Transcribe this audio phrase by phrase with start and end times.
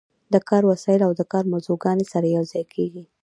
[0.33, 3.03] د کار وسایل او د کار موضوعګانې سره یوځای کیږي.